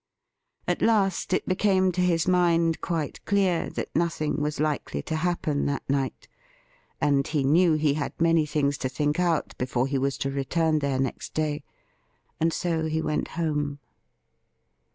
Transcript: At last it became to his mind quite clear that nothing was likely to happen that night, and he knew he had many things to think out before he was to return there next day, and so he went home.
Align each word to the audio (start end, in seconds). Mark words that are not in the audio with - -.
At 0.67 0.81
last 0.81 1.31
it 1.31 1.47
became 1.47 1.91
to 1.91 2.01
his 2.01 2.27
mind 2.27 2.81
quite 2.81 3.23
clear 3.25 3.69
that 3.69 3.95
nothing 3.95 4.41
was 4.41 4.59
likely 4.59 5.03
to 5.03 5.15
happen 5.15 5.67
that 5.67 5.87
night, 5.87 6.27
and 6.99 7.27
he 7.27 7.43
knew 7.43 7.73
he 7.73 7.93
had 7.93 8.19
many 8.19 8.47
things 8.47 8.79
to 8.79 8.89
think 8.89 9.19
out 9.19 9.55
before 9.59 9.85
he 9.85 9.99
was 9.99 10.17
to 10.25 10.31
return 10.31 10.79
there 10.79 10.97
next 10.97 11.35
day, 11.35 11.61
and 12.39 12.51
so 12.51 12.85
he 12.85 12.99
went 13.03 13.27
home. 13.37 13.77